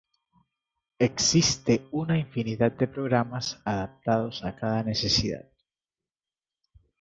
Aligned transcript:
Existe 0.97 1.87
una 1.91 2.17
infinidad 2.17 2.71
de 2.71 2.87
programas 2.87 3.61
adaptados 3.65 4.43
a 4.43 4.55
cada 4.55 4.81
necesidad. 4.81 5.47